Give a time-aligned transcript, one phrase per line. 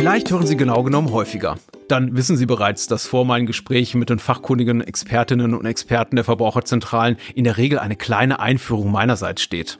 [0.00, 1.58] Vielleicht hören Sie genau genommen häufiger.
[1.86, 6.24] Dann wissen Sie bereits, dass vor meinen Gesprächen mit den fachkundigen Expertinnen und Experten der
[6.24, 9.78] Verbraucherzentralen in der Regel eine kleine Einführung meinerseits steht.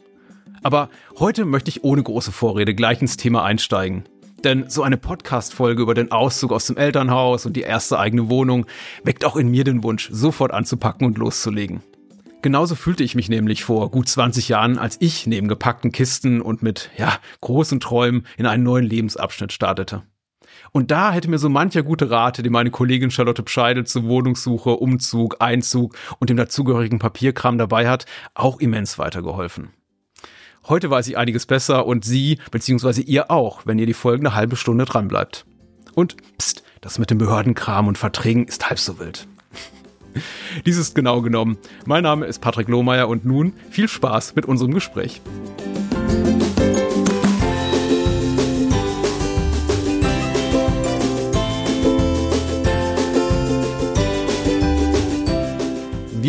[0.63, 4.05] Aber heute möchte ich ohne große Vorrede gleich ins Thema einsteigen.
[4.45, 8.67] Denn so eine Podcast-Folge über den Auszug aus dem Elternhaus und die erste eigene Wohnung
[9.03, 11.81] weckt auch in mir den Wunsch, sofort anzupacken und loszulegen.
[12.43, 16.63] Genauso fühlte ich mich nämlich vor gut 20 Jahren, als ich neben gepackten Kisten und
[16.63, 20.03] mit, ja, großen Träumen in einen neuen Lebensabschnitt startete.
[20.73, 24.71] Und da hätte mir so mancher gute Rate, den meine Kollegin Charlotte Pscheidel zur Wohnungssuche,
[24.71, 29.71] Umzug, Einzug und dem dazugehörigen Papierkram dabei hat, auch immens weitergeholfen.
[30.69, 34.57] Heute weiß ich einiges besser und Sie, beziehungsweise ihr auch, wenn ihr die folgende halbe
[34.57, 35.47] Stunde dranbleibt.
[35.95, 39.27] Und pst, das mit dem Behördenkram und Verträgen ist halb so wild.
[40.67, 41.59] Dies ist genau genommen.
[41.87, 45.21] Mein Name ist Patrick Lohmeier und nun viel Spaß mit unserem Gespräch.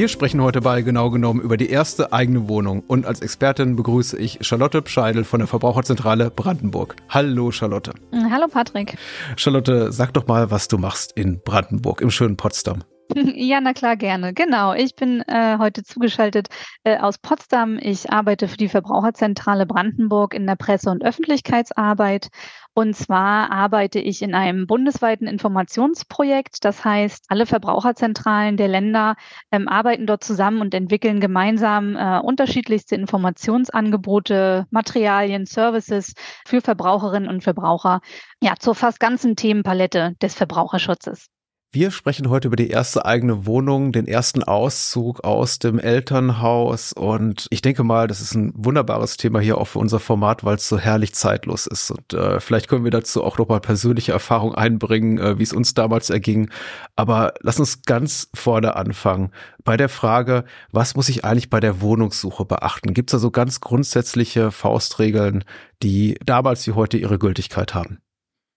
[0.02, 4.18] Wir sprechen heute bei genau genommen über die erste eigene Wohnung und als Expertin begrüße
[4.18, 6.96] ich Charlotte Pscheidel von der Verbraucherzentrale Brandenburg.
[7.08, 7.94] Hallo Charlotte.
[8.12, 8.98] Hallo Patrick.
[9.36, 12.84] Charlotte, sag doch mal, was du machst in Brandenburg, im schönen Potsdam.
[13.36, 14.34] Ja, na klar, gerne.
[14.34, 14.73] Genau.
[14.73, 16.48] Ich bin äh, heute zugeschaltet
[16.84, 17.78] äh, aus Potsdam.
[17.81, 22.30] Ich arbeite für die Verbraucherzentrale Brandenburg in der Presse- und Öffentlichkeitsarbeit.
[22.73, 26.64] Und zwar arbeite ich in einem bundesweiten Informationsprojekt.
[26.64, 29.16] Das heißt, alle Verbraucherzentralen der Länder
[29.52, 36.14] ähm, arbeiten dort zusammen und entwickeln gemeinsam äh, unterschiedlichste Informationsangebote, Materialien, Services
[36.45, 38.00] für Verbraucherinnen und Verbraucher,
[38.42, 41.28] ja, zur fast ganzen Themenpalette des Verbraucherschutzes.
[41.73, 47.47] Wir sprechen heute über die erste eigene Wohnung, den ersten Auszug aus dem Elternhaus und
[47.50, 50.67] ich denke mal, das ist ein wunderbares Thema hier auch für unser Format, weil es
[50.67, 55.17] so herrlich zeitlos ist und äh, vielleicht können wir dazu auch nochmal persönliche Erfahrung einbringen,
[55.17, 56.49] äh, wie es uns damals erging.
[56.98, 59.31] Aber lass uns ganz vorne anfangen
[59.64, 60.43] bei der Frage,
[60.73, 62.93] was muss ich eigentlich bei der Wohnungssuche beachten?
[62.93, 65.45] Gibt es da so ganz grundsätzliche Faustregeln,
[65.83, 68.02] die damals wie heute ihre Gültigkeit haben?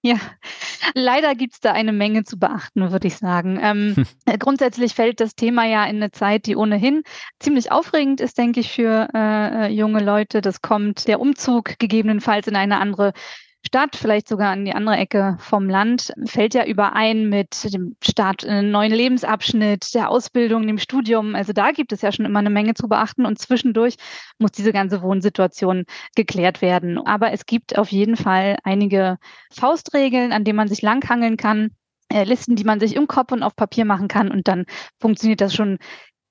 [0.06, 0.16] Ja,
[0.92, 3.58] leider gibt es da eine Menge zu beachten, würde ich sagen.
[3.60, 4.06] Ähm, hm.
[4.26, 7.02] Äh, grundsätzlich fällt das Thema ja in eine Zeit, die ohnehin
[7.40, 10.42] ziemlich aufregend ist, denke ich, für äh, äh junge Leute.
[10.42, 13.12] Das kommt der Umzug gegebenenfalls in eine andere
[13.66, 18.44] Stadt, vielleicht sogar an die andere Ecke vom Land, fällt ja überein mit dem Start
[18.44, 21.34] in neuen Lebensabschnitt, der Ausbildung, dem Studium.
[21.34, 23.96] Also da gibt es ja schon immer eine Menge zu beachten und zwischendurch
[24.38, 26.98] muss diese ganze Wohnsituation geklärt werden.
[26.98, 29.16] Aber es gibt auf jeden Fall einige
[29.50, 31.70] Faustregeln, an denen man sich langhangeln kann.
[32.10, 34.66] Äh, Listen, die man sich im Kopf und auf Papier machen kann und dann
[35.00, 35.78] funktioniert das schon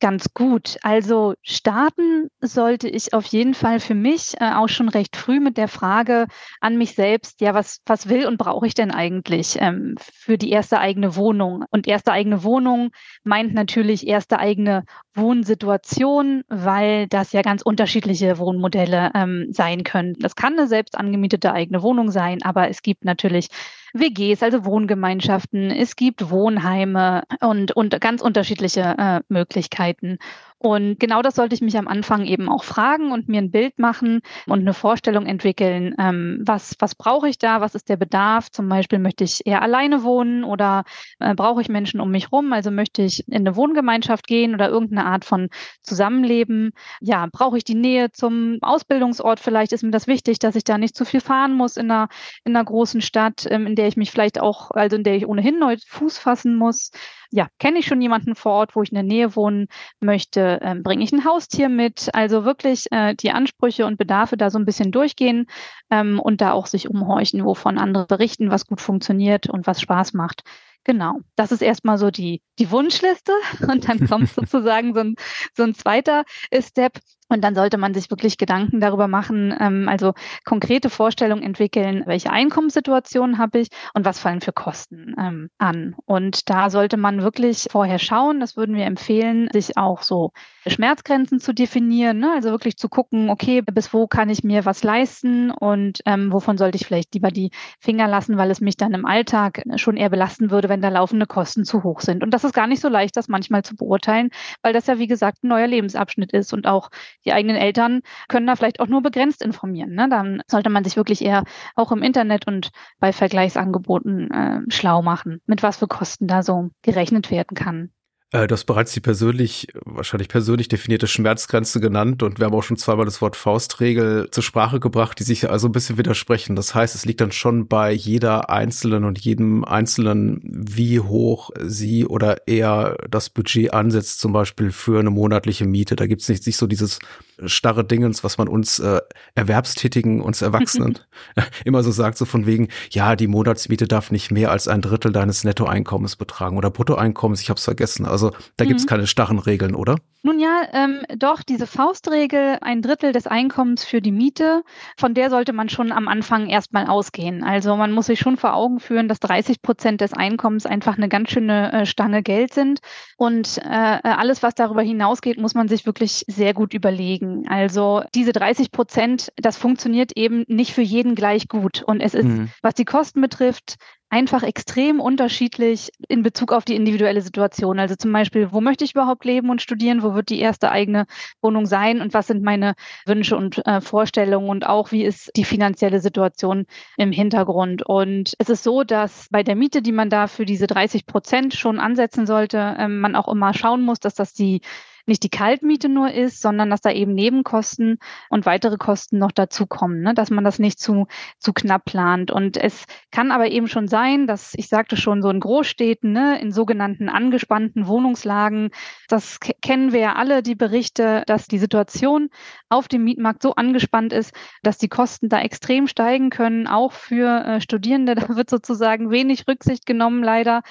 [0.03, 0.77] ganz gut.
[0.81, 5.55] Also starten sollte ich auf jeden Fall für mich äh, auch schon recht früh mit
[5.55, 6.27] der Frage
[6.59, 10.49] an mich selbst, ja, was, was will und brauche ich denn eigentlich ähm, für die
[10.49, 11.63] erste eigene Wohnung?
[11.71, 12.89] Und erste eigene Wohnung
[13.23, 14.83] meint natürlich erste eigene
[15.13, 20.17] Wohnsituation, weil das ja ganz unterschiedliche Wohnmodelle ähm, sein können.
[20.19, 23.47] Das kann eine selbst angemietete eigene Wohnung sein, aber es gibt natürlich
[23.93, 30.17] WGs, also Wohngemeinschaften, es gibt Wohnheime und, und ganz unterschiedliche äh, Möglichkeiten.
[30.57, 33.79] Und genau das sollte ich mich am Anfang eben auch fragen und mir ein Bild
[33.79, 35.95] machen und eine Vorstellung entwickeln.
[35.99, 37.61] Ähm, was, was brauche ich da?
[37.61, 38.49] Was ist der Bedarf?
[38.49, 40.83] Zum Beispiel möchte ich eher alleine wohnen oder
[41.19, 42.53] äh, brauche ich Menschen um mich rum?
[42.53, 45.49] Also möchte ich in eine Wohngemeinschaft gehen oder irgendeine Art von
[45.81, 46.71] Zusammenleben?
[47.01, 49.39] Ja, brauche ich die Nähe zum Ausbildungsort?
[49.39, 52.07] Vielleicht ist mir das wichtig, dass ich da nicht zu viel fahren muss in einer,
[52.45, 55.27] in einer großen Stadt, ähm, in der ich mich vielleicht auch, also in der ich
[55.27, 56.91] ohnehin neu Fuß fassen muss
[57.33, 59.67] ja, kenne ich schon jemanden vor Ort, wo ich in der Nähe wohnen
[59.99, 62.13] möchte, ähm, bringe ich ein Haustier mit.
[62.13, 65.47] Also wirklich äh, die Ansprüche und Bedarfe da so ein bisschen durchgehen
[65.89, 70.13] ähm, und da auch sich umhorchen, wovon andere berichten, was gut funktioniert und was Spaß
[70.13, 70.43] macht.
[70.83, 73.31] Genau, das ist erstmal so die, die Wunschliste
[73.67, 75.15] und dann kommt sozusagen so ein,
[75.57, 76.25] so ein zweiter
[76.59, 76.99] Step.
[77.29, 80.13] Und dann sollte man sich wirklich Gedanken darüber machen, ähm, also
[80.45, 85.95] konkrete Vorstellungen entwickeln, welche Einkommenssituation habe ich und was fallen für Kosten ähm, an.
[86.05, 90.31] Und da sollte man wirklich vorher schauen, das würden wir empfehlen, sich auch so
[90.67, 92.31] Schmerzgrenzen zu definieren, ne?
[92.33, 96.57] also wirklich zu gucken, okay, bis wo kann ich mir was leisten und ähm, wovon
[96.57, 100.09] sollte ich vielleicht lieber die Finger lassen, weil es mich dann im Alltag schon eher
[100.09, 102.23] belasten würde, wenn da laufende Kosten zu hoch sind.
[102.23, 104.29] Und das ist gar nicht so leicht, das manchmal zu beurteilen,
[104.61, 106.89] weil das ja, wie gesagt, ein neuer Lebensabschnitt ist und auch
[107.25, 109.93] die eigenen Eltern können da vielleicht auch nur begrenzt informieren.
[109.93, 110.07] Ne?
[110.09, 111.43] Dann sollte man sich wirklich eher
[111.75, 116.69] auch im Internet und bei Vergleichsangeboten äh, schlau machen, mit was für Kosten da so
[116.81, 117.91] gerechnet werden kann.
[118.33, 122.63] Äh, du hast bereits die persönlich, wahrscheinlich persönlich definierte Schmerzgrenze genannt und wir haben auch
[122.63, 126.55] schon zweimal das Wort Faustregel zur Sprache gebracht, die sich also ein bisschen widersprechen.
[126.55, 132.05] Das heißt, es liegt dann schon bei jeder Einzelnen und jedem Einzelnen, wie hoch sie
[132.07, 135.95] oder er das Budget ansetzt, zum Beispiel für eine monatliche Miete.
[135.95, 136.97] Da gibt es nicht, nicht so dieses
[137.45, 139.01] starre Dingens, was man uns äh,
[139.35, 140.99] Erwerbstätigen, uns Erwachsenen
[141.65, 145.11] immer so sagt, so von wegen, ja, die Monatsmiete darf nicht mehr als ein Drittel
[145.11, 148.05] deines Nettoeinkommens betragen oder Bruttoeinkommens, ich habe es vergessen.
[148.05, 148.69] Also da mhm.
[148.69, 149.97] gibt es keine starren Regeln, oder?
[150.25, 154.63] Nun ja, ähm, doch, diese Faustregel, ein Drittel des Einkommens für die Miete,
[154.95, 157.43] von der sollte man schon am Anfang erstmal ausgehen.
[157.43, 161.09] Also man muss sich schon vor Augen führen, dass 30 Prozent des Einkommens einfach eine
[161.09, 162.79] ganz schöne äh, Stange Geld sind.
[163.17, 167.22] Und äh, alles, was darüber hinausgeht, muss man sich wirklich sehr gut überlegen.
[167.47, 171.83] Also diese 30 Prozent, das funktioniert eben nicht für jeden gleich gut.
[171.83, 172.49] Und es ist, mhm.
[172.61, 173.77] was die Kosten betrifft,
[174.13, 177.79] einfach extrem unterschiedlich in Bezug auf die individuelle Situation.
[177.79, 180.03] Also zum Beispiel, wo möchte ich überhaupt leben und studieren?
[180.03, 181.07] Wo wird die erste eigene
[181.41, 181.99] Wohnung sein?
[181.99, 182.75] Und was sind meine
[183.07, 184.49] Wünsche und äh, Vorstellungen?
[184.49, 187.81] Und auch, wie ist die finanzielle Situation im Hintergrund?
[187.83, 191.55] Und es ist so, dass bei der Miete, die man da für diese 30 Prozent
[191.55, 194.61] schon ansetzen sollte, ähm, man auch immer schauen muss, dass das die
[195.05, 197.97] nicht die Kaltmiete nur ist, sondern dass da eben Nebenkosten
[198.29, 200.13] und weitere Kosten noch dazukommen, ne?
[200.13, 201.07] dass man das nicht zu,
[201.39, 202.31] zu knapp plant.
[202.31, 206.39] Und es kann aber eben schon sein, dass, ich sagte schon, so in Großstädten, ne,
[206.39, 208.69] in sogenannten angespannten Wohnungslagen,
[209.07, 212.29] das kennen wir ja alle, die Berichte, dass die Situation
[212.69, 214.33] auf dem Mietmarkt so angespannt ist,
[214.63, 218.15] dass die Kosten da extrem steigen können, auch für äh, Studierende.
[218.23, 220.61] Da wird sozusagen wenig Rücksicht genommen, leider.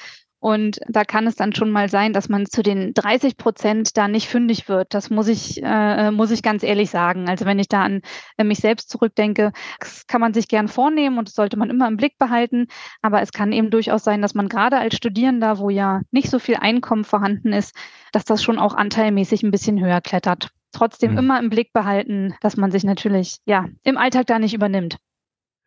[0.43, 4.09] Und da kann es dann schon mal sein, dass man zu den 30 Prozent da
[4.09, 4.93] nicht fündig wird.
[4.93, 7.29] Das muss ich, äh, muss ich ganz ehrlich sagen.
[7.29, 8.03] Also wenn ich da an
[8.39, 11.87] äh, mich selbst zurückdenke, das kann man sich gern vornehmen und das sollte man immer
[11.87, 12.67] im Blick behalten.
[13.03, 16.41] Aber es kann eben durchaus sein, dass man gerade als Studierender, wo ja nicht so
[16.41, 17.77] viel Einkommen vorhanden ist,
[18.11, 20.49] dass das schon auch anteilmäßig ein bisschen höher klettert.
[20.73, 21.19] Trotzdem mhm.
[21.19, 24.97] immer im Blick behalten, dass man sich natürlich, ja, im Alltag da nicht übernimmt.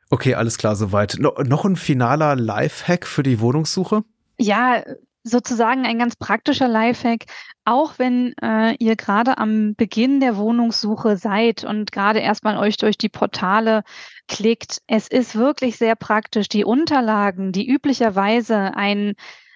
[0.10, 1.16] Okay, alles klar soweit.
[1.18, 4.04] No, noch ein finaler Lifehack für die Wohnungssuche?
[4.38, 4.84] Ja,
[5.24, 7.26] sozusagen ein ganz praktischer Lifehack,
[7.66, 12.98] auch wenn äh, ihr gerade am Beginn der Wohnungssuche seid und gerade erstmal euch durch
[12.98, 13.84] die Portale
[14.28, 14.82] klickt.
[14.86, 16.48] Es ist wirklich sehr praktisch.
[16.48, 19.16] Die Unterlagen, die üblicherweise ein,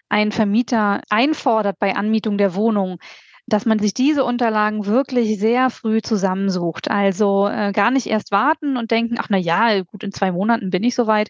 [0.10, 2.98] ein Vermieter einfordert bei Anmietung der Wohnung,
[3.46, 6.90] dass man sich diese Unterlagen wirklich sehr früh zusammensucht.
[6.90, 10.72] Also äh, gar nicht erst warten und denken, ach na ja, gut, in zwei Monaten
[10.72, 11.30] bin ich soweit,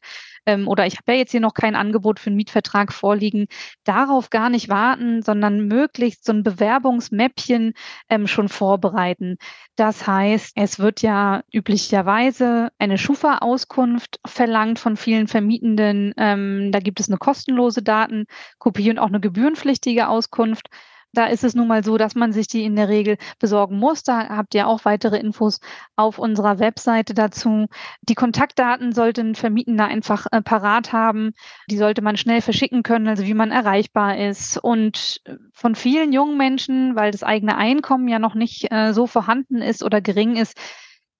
[0.49, 3.45] ähm, oder ich habe ja jetzt hier noch kein Angebot für einen Mietvertrag vorliegen,
[3.83, 7.73] darauf gar nicht warten, sondern möglichst so ein Bewerbungsmäppchen
[8.09, 9.37] ähm, schon vorbereiten.
[9.75, 16.13] Das heißt, es wird ja üblicherweise eine Schufa-Auskunft verlangt von vielen Vermietenden.
[16.17, 20.69] Ähm, da gibt es eine kostenlose Datenkopie und auch eine gebührenpflichtige Auskunft.
[21.13, 24.03] Da ist es nun mal so, dass man sich die in der Regel besorgen muss.
[24.03, 25.59] Da habt ihr auch weitere Infos
[25.95, 27.67] auf unserer Webseite dazu.
[28.01, 31.31] Die Kontaktdaten sollte ein Vermietender einfach äh, parat haben.
[31.69, 34.57] Die sollte man schnell verschicken können, also wie man erreichbar ist.
[34.57, 35.21] Und
[35.53, 39.83] von vielen jungen Menschen, weil das eigene Einkommen ja noch nicht äh, so vorhanden ist
[39.83, 40.57] oder gering ist,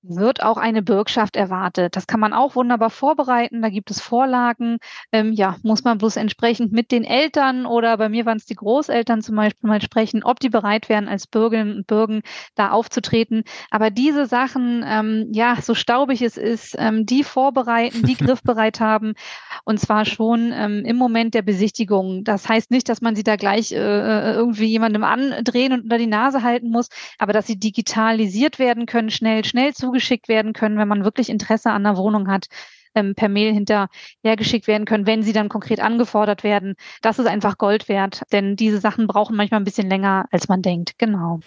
[0.01, 1.95] wird auch eine Bürgschaft erwartet.
[1.95, 3.61] Das kann man auch wunderbar vorbereiten.
[3.61, 4.77] Da gibt es Vorlagen.
[5.11, 8.55] Ähm, ja, muss man bloß entsprechend mit den Eltern oder bei mir waren es die
[8.55, 11.99] Großeltern zum Beispiel mal sprechen, ob die bereit wären, als Bürgerinnen und Bürger
[12.55, 13.43] da aufzutreten.
[13.71, 19.13] Aber diese Sachen, ähm, ja, so staubig es ist, ähm, die vorbereiten, die griffbereit haben
[19.65, 22.23] und zwar schon ähm, im Moment der Besichtigung.
[22.23, 25.97] Das heißt nicht, dass man sie da gleich äh, äh irgendwie jemandem andrehen und unter
[25.97, 30.53] die Nase halten muss, aber dass sie digitalisiert werden können, schnell, schnell zu zugeschickt werden
[30.53, 32.47] können, wenn man wirklich Interesse an der Wohnung hat,
[32.95, 36.75] ähm, per Mail hinterhergeschickt werden können, wenn sie dann konkret angefordert werden.
[37.01, 40.61] Das ist einfach Gold wert, denn diese Sachen brauchen manchmal ein bisschen länger, als man
[40.61, 40.93] denkt.
[40.97, 41.39] Genau.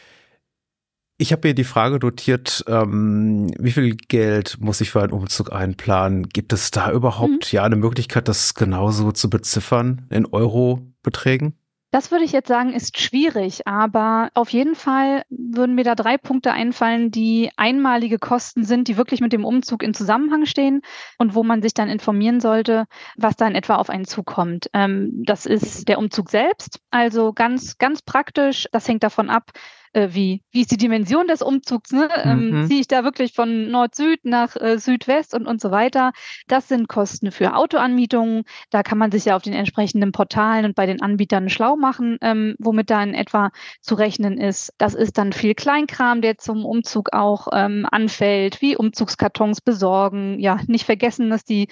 [1.19, 5.53] Ich habe mir die Frage notiert, ähm, wie viel Geld muss ich für einen Umzug
[5.53, 6.29] einplanen?
[6.29, 7.41] Gibt es da überhaupt mhm.
[7.51, 11.55] ja eine Möglichkeit, das genauso zu beziffern in Euro-Beträgen?
[11.93, 16.17] Das würde ich jetzt sagen, ist schwierig, aber auf jeden Fall würden mir da drei
[16.17, 20.81] Punkte einfallen, die einmalige Kosten sind, die wirklich mit dem Umzug in Zusammenhang stehen
[21.19, 22.87] und wo man sich dann informieren sollte,
[23.19, 24.71] was da in etwa auf einen zukommt.
[24.73, 28.69] Ähm, das ist der Umzug selbst, also ganz, ganz praktisch.
[28.73, 29.51] Das hängt davon ab,
[29.93, 32.09] äh, wie, wie ist die Dimension des Umzugs, ne?
[32.25, 32.67] Ähm, mhm.
[32.67, 36.13] Ziehe ich da wirklich von Nord-Süd nach äh, Südwest und, und so weiter.
[36.47, 38.45] Das sind Kosten für Autoanmietungen.
[38.71, 42.19] Da kann man sich ja auf den entsprechenden Portalen und bei den Anbietern schlau machen,
[42.21, 44.73] ähm, womit da in etwa zu rechnen ist.
[44.79, 50.39] Das ist dann viel Kleinkram, der zum Umzug auch ähm, anfällt, wie Umzugskartons besorgen.
[50.39, 51.69] Ja, nicht vergessen, dass die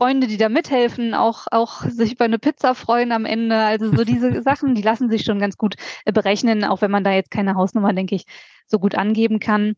[0.00, 3.56] Freunde, die da mithelfen, auch, auch sich über eine Pizza freuen am Ende.
[3.58, 5.74] Also so diese Sachen, die lassen sich schon ganz gut
[6.06, 8.24] äh, berechnen, auch wenn man da jetzt keine Hausnummer, denke ich,
[8.66, 9.74] so gut angeben kann.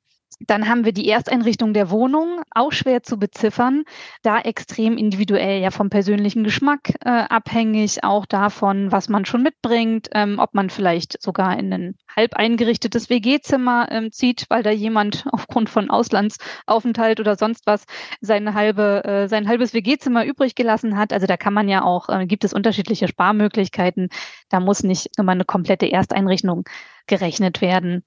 [0.46, 3.84] Dann haben wir die Ersteinrichtung der Wohnung, auch schwer zu beziffern,
[4.22, 10.08] da extrem individuell, ja vom persönlichen Geschmack äh, abhängig, auch davon, was man schon mitbringt,
[10.12, 15.24] ähm, ob man vielleicht sogar in ein halb eingerichtetes WG-Zimmer ähm, zieht, weil da jemand
[15.32, 17.84] aufgrund von Auslandsaufenthalt oder sonst was
[18.20, 21.12] seine halbe, äh, sein halbes WG-Zimmer übrig gelassen hat.
[21.12, 24.08] Also da kann man ja auch, äh, gibt es unterschiedliche Sparmöglichkeiten.
[24.48, 26.64] Da muss nicht immer eine komplette Ersteinrichtung
[27.06, 28.04] gerechnet werden.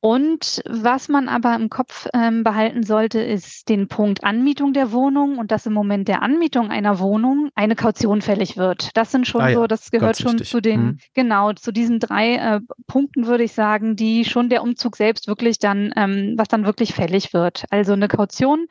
[0.00, 5.38] Und was man aber im Kopf ähm, behalten sollte, ist den Punkt Anmietung der Wohnung
[5.38, 8.90] und dass im Moment der Anmietung einer Wohnung eine Kaution fällig wird.
[8.94, 10.98] Das sind schon ah, so, das gehört schon zu den, mhm.
[11.14, 15.58] genau, zu diesen drei äh, Punkten, würde ich sagen, die schon der Umzug selbst wirklich
[15.58, 17.64] dann, ähm, was dann wirklich fällig wird.
[17.70, 18.66] Also eine Kaution,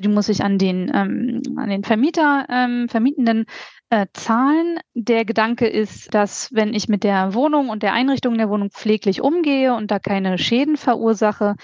[0.00, 3.44] die muss ich an den, ähm, an den Vermieter, ähm, Vermietenden
[3.90, 4.78] äh, zahlen.
[4.94, 9.20] Der Gedanke ist, dass wenn ich mit der Wohnung und der Einrichtung der Wohnung pfleglich
[9.20, 11.56] umgehe und da keine Schäden verursache,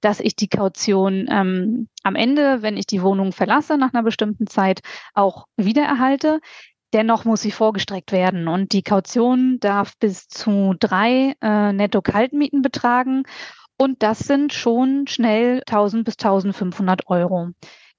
[0.00, 4.46] dass ich die Kaution ähm, am Ende, wenn ich die Wohnung verlasse nach einer bestimmten
[4.46, 4.80] Zeit,
[5.14, 6.40] auch wiedererhalte.
[6.92, 13.24] Dennoch muss sie vorgestreckt werden und die Kaution darf bis zu drei äh, Netto-Kaltmieten betragen
[13.76, 17.50] und das sind schon schnell 1000 bis 1500 Euro.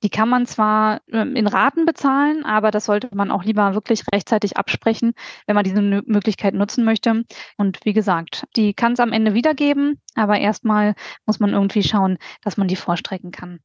[0.03, 4.03] Die kann man zwar ähm, in Raten bezahlen, aber das sollte man auch lieber wirklich
[4.13, 5.13] rechtzeitig absprechen,
[5.47, 7.23] wenn man diese Möglichkeit nutzen möchte.
[7.57, 10.93] Und wie gesagt, die kann es am Ende wiedergeben, aber erstmal
[11.25, 13.59] muss man irgendwie schauen, dass man die vorstrecken kann.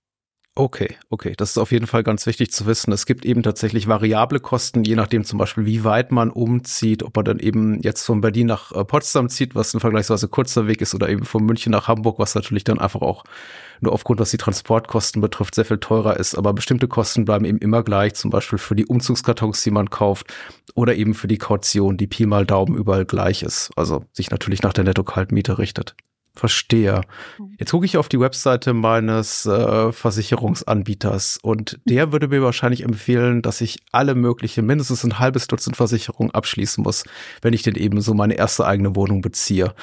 [0.55, 1.33] Okay, okay.
[1.35, 2.93] Das ist auf jeden Fall ganz wichtig zu wissen.
[2.93, 7.17] Es gibt eben tatsächlich variable Kosten, je nachdem zum Beispiel, wie weit man umzieht, ob
[7.17, 10.83] man dann eben jetzt von Berlin nach äh, Potsdam zieht, was ein vergleichsweise kurzer Weg
[10.83, 13.25] ist, oder eben von München nach Hamburg, was natürlich dann einfach auch
[13.81, 16.35] nur aufgrund, was die Transportkosten betrifft, sehr viel teurer ist.
[16.35, 20.35] Aber bestimmte Kosten bleiben eben immer gleich, zum Beispiel für die Umzugskartons, die man kauft,
[20.75, 23.71] oder eben für die Kaution, die Pi mal Daumen überall gleich ist.
[23.75, 25.97] Also sich natürlich nach der Netto-Kaltmiete richtet.
[26.35, 27.03] Verstehe.
[27.37, 27.57] Hm.
[27.59, 33.43] Jetzt gucke ich auf die Webseite meines äh, Versicherungsanbieters und der würde mir wahrscheinlich empfehlen,
[33.43, 37.05] dass ich alle möglichen, mindestens ein halbes Dutzend Versicherungen abschließen muss,
[37.43, 39.75] wenn ich denn eben so meine erste eigene Wohnung beziehe.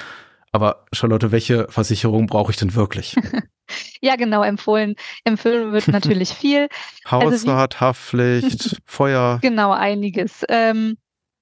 [0.51, 3.15] Aber Charlotte, welche Versicherung brauche ich denn wirklich?
[4.01, 4.95] ja, genau, empfohlen.
[5.23, 6.67] Empfohlen wird natürlich viel.
[7.09, 9.39] Hausrat, also, Haftpflicht, Feuer.
[9.41, 10.43] Genau, einiges.
[10.49, 10.97] Ähm,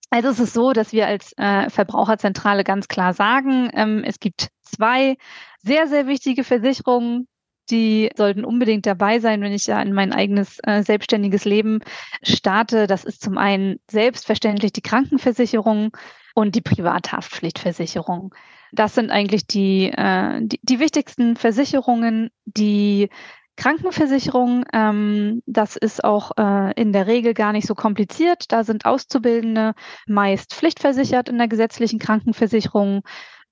[0.10, 4.50] also es ist so, dass wir als äh, Verbraucherzentrale ganz klar sagen, ähm, es gibt
[4.70, 5.18] zwei
[5.64, 7.28] sehr, sehr wichtige Versicherungen,
[7.70, 11.80] die sollten unbedingt dabei sein, wenn ich ja in mein eigenes äh, selbstständiges Leben
[12.24, 12.88] starte.
[12.88, 15.96] Das ist zum einen selbstverständlich die Krankenversicherung
[16.34, 18.34] und die Privathaftpflichtversicherung.
[18.72, 23.10] Das sind eigentlich die, äh, die, die wichtigsten Versicherungen, die
[23.58, 28.52] Krankenversicherung, ähm, das ist auch äh, in der Regel gar nicht so kompliziert.
[28.52, 29.74] Da sind Auszubildende
[30.06, 33.02] meist pflichtversichert in der gesetzlichen Krankenversicherung.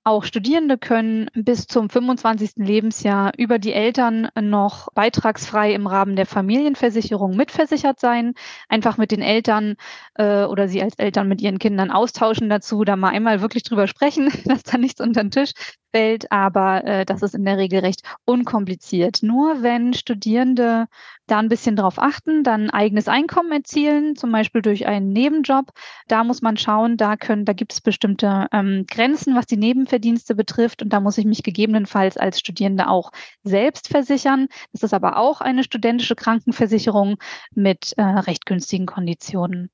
[0.06, 2.64] Auch Studierende können bis zum 25.
[2.64, 8.34] Lebensjahr über die Eltern noch beitragsfrei im Rahmen der Familienversicherung mitversichert sein.
[8.68, 9.74] Einfach mit den Eltern
[10.14, 13.88] äh, oder sie als Eltern mit ihren Kindern austauschen dazu, da mal einmal wirklich drüber
[13.88, 15.50] sprechen, dass da nichts unter den Tisch
[15.96, 19.22] fällt, aber äh, das ist in der Regel recht unkompliziert.
[19.22, 20.88] Nur wenn Studierende
[21.26, 25.72] da ein bisschen drauf achten, dann eigenes Einkommen erzielen, zum Beispiel durch einen Nebenjob,
[26.06, 30.34] da muss man schauen, da können, da gibt es bestimmte ähm, Grenzen, was die Nebenverdienste
[30.34, 33.10] betrifft und da muss ich mich gegebenenfalls als Studierende auch
[33.42, 34.48] selbst versichern.
[34.72, 37.16] Das ist aber auch eine studentische Krankenversicherung
[37.54, 39.70] mit äh, recht günstigen Konditionen.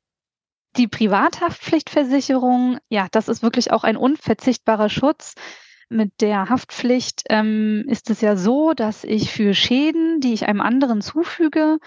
[0.76, 5.34] Die Privathaftpflichtversicherung, ja, das ist wirklich auch ein unverzichtbarer Schutz
[5.92, 10.60] mit der Haftpflicht ähm, ist es ja so, dass ich für Schäden, die ich einem
[10.60, 11.78] anderen zufüge,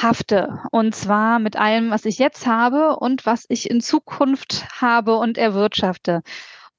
[0.00, 0.60] hafte.
[0.70, 5.38] Und zwar mit allem, was ich jetzt habe und was ich in Zukunft habe und
[5.38, 6.22] erwirtschafte.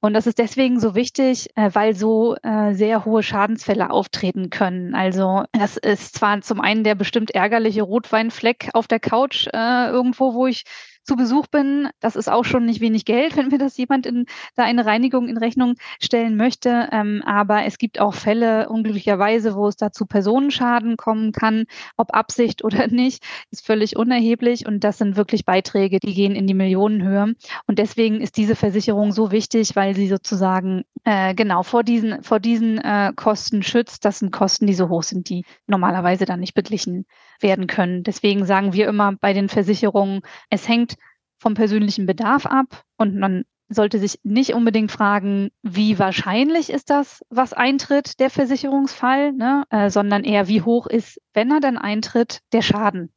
[0.02, 4.96] Und das ist deswegen so wichtig, äh, weil so äh, sehr hohe Schadensfälle auftreten können.
[4.96, 10.34] Also das ist zwar zum einen der bestimmt ärgerliche Rotweinfleck auf der Couch äh, irgendwo,
[10.34, 10.64] wo ich
[11.04, 14.26] zu Besuch bin, das ist auch schon nicht wenig Geld, wenn mir das jemand in,
[14.56, 16.90] da eine Reinigung in Rechnung stellen möchte.
[16.92, 21.66] Ähm, aber es gibt auch Fälle, unglücklicherweise, wo es da zu Personenschaden kommen kann,
[21.98, 24.68] ob Absicht oder nicht, ist völlig unerheblich.
[24.68, 27.36] Und das sind wirklich Beiträge, die gehen in die Millionenhöhe.
[27.68, 32.40] Und deswegen ist diese Versicherung so wichtig, weil sie sozusagen äh, genau vor diesen, vor
[32.40, 34.06] diesen äh, Kosten schützt.
[34.06, 37.06] Das sind Kosten, die so hoch sind, die normalerweise dann nicht beglichen
[37.42, 38.04] werden können.
[38.04, 40.96] Deswegen sagen wir immer bei den Versicherungen, es hängt
[41.38, 47.24] vom persönlichen Bedarf ab und man sollte sich nicht unbedingt fragen, wie wahrscheinlich ist das,
[47.30, 49.64] was eintritt, der Versicherungsfall, ne?
[49.70, 53.12] äh, sondern eher, wie hoch ist, wenn er dann eintritt, der Schaden.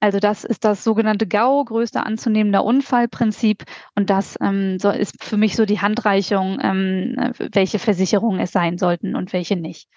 [0.00, 3.64] Also das ist das sogenannte GAU, größter anzunehmender Unfallprinzip.
[3.94, 8.76] Und das ähm, so ist für mich so die Handreichung, ähm, welche Versicherungen es sein
[8.76, 9.88] sollten und welche nicht.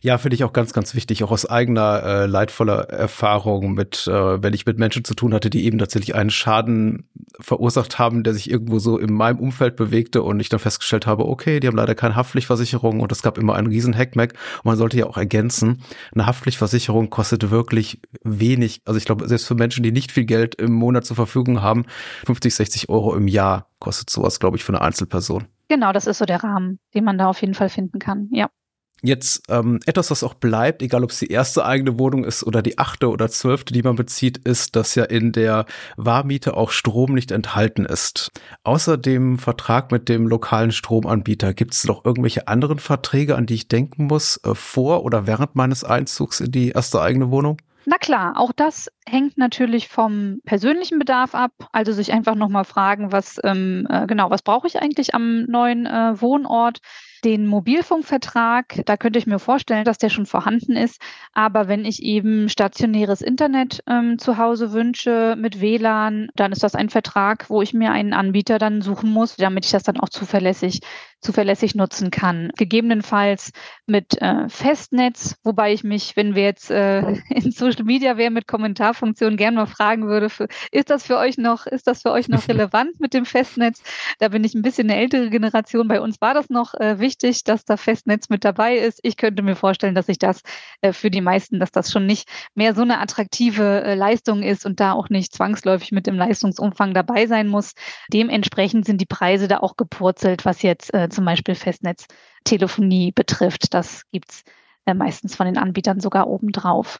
[0.00, 4.42] Ja, finde ich auch ganz, ganz wichtig, auch aus eigener äh, leidvoller Erfahrung mit, äh,
[4.42, 7.08] wenn ich mit Menschen zu tun hatte, die eben tatsächlich einen Schaden
[7.40, 11.26] verursacht haben, der sich irgendwo so in meinem Umfeld bewegte und ich dann festgestellt habe,
[11.26, 14.34] okay, die haben leider keine Haftpflichtversicherung und es gab immer einen riesen Hackmack.
[14.58, 15.82] Und man sollte ja auch ergänzen,
[16.12, 18.82] eine Haftpflichtversicherung kostet wirklich wenig.
[18.84, 21.86] Also ich glaube, selbst für Menschen, die nicht viel Geld im Monat zur Verfügung haben,
[22.26, 25.46] 50, 60 Euro im Jahr kostet sowas, glaube ich, für eine Einzelperson.
[25.68, 28.28] Genau, das ist so der Rahmen, den man da auf jeden Fall finden kann.
[28.32, 28.48] Ja.
[29.02, 32.62] Jetzt ähm, etwas, was auch bleibt, egal ob es die erste eigene Wohnung ist oder
[32.62, 37.14] die achte oder zwölfte, die man bezieht, ist, dass ja in der Warmiete auch Strom
[37.14, 38.32] nicht enthalten ist.
[38.64, 43.54] Außer dem Vertrag mit dem lokalen Stromanbieter, gibt es noch irgendwelche anderen Verträge, an die
[43.54, 47.58] ich denken muss, äh, vor oder während meines Einzugs in die erste eigene Wohnung?
[47.90, 51.52] Na klar, auch das hängt natürlich vom persönlichen Bedarf ab.
[51.72, 55.86] Also sich einfach nochmal fragen, was ähm, äh, genau, was brauche ich eigentlich am neuen
[55.86, 56.80] äh, Wohnort?
[57.24, 61.00] Den Mobilfunkvertrag, da könnte ich mir vorstellen, dass der schon vorhanden ist.
[61.32, 66.74] Aber wenn ich eben stationäres Internet ähm, zu Hause wünsche mit WLAN, dann ist das
[66.76, 70.08] ein Vertrag, wo ich mir einen Anbieter dann suchen muss, damit ich das dann auch
[70.08, 70.80] zuverlässig,
[71.20, 72.50] zuverlässig nutzen kann.
[72.56, 73.52] Gegebenenfalls
[73.86, 78.46] mit äh, Festnetz, wobei ich mich, wenn wir jetzt äh, in Social Media wären mit
[78.46, 82.28] Kommentarfunktion, gerne mal fragen würde, für, ist das für euch noch, ist das für euch
[82.28, 83.82] noch relevant mit dem Festnetz?
[84.18, 85.88] Da bin ich ein bisschen eine ältere Generation.
[85.88, 89.00] Bei uns war das noch äh, wichtig, dass da Festnetz mit dabei ist.
[89.02, 90.42] Ich könnte mir vorstellen, dass sich das
[90.82, 94.64] äh, für die meisten, dass das schon nicht mehr so eine attraktive äh, Leistung ist
[94.64, 97.72] und da auch nicht zwangsläufig mit dem Leistungsumfang dabei sein muss.
[98.12, 103.74] Dementsprechend sind die Preise da auch gepurzelt, was jetzt zum Beispiel Festnetztelefonie betrifft.
[103.74, 104.44] Das gibt's
[104.86, 106.98] äh, meistens von den Anbietern sogar obendrauf.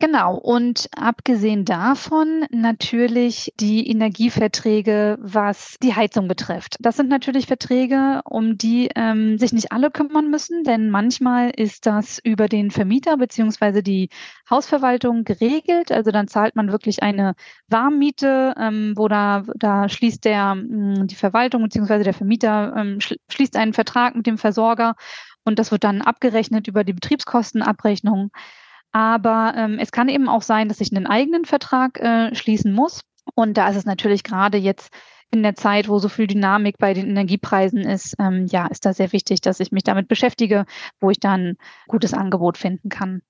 [0.00, 0.36] Genau.
[0.36, 6.76] Und abgesehen davon natürlich die Energieverträge, was die Heizung betrifft.
[6.80, 11.86] Das sind natürlich Verträge, um die ähm, sich nicht alle kümmern müssen, denn manchmal ist
[11.86, 14.08] das über den Vermieter beziehungsweise die
[14.50, 15.92] Hausverwaltung geregelt.
[15.92, 17.34] Also dann zahlt man wirklich eine
[17.68, 22.98] Warmmiete, ähm, wo da, da schließt der, mh, hm, die Verwaltung beziehungsweise der Vermieter ähm,
[23.00, 24.96] schließt einen Vertrag mit dem Versorger
[25.44, 28.30] und das wird dann abgerechnet über die Betriebskostenabrechnung.
[28.94, 33.00] Aber ähm, es kann eben auch sein, dass ich einen eigenen Vertrag äh, schließen muss.
[33.34, 34.94] Und da ist es natürlich gerade jetzt
[35.32, 38.92] in der Zeit, wo so viel Dynamik bei den Energiepreisen ist, ähm, ja, ist da
[38.92, 40.64] sehr wichtig, dass ich mich damit beschäftige,
[41.00, 41.56] wo ich dann
[41.88, 43.22] gutes Angebot finden kann.